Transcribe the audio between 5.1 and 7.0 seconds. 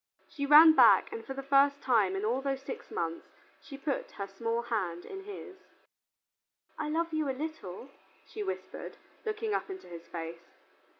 his. "I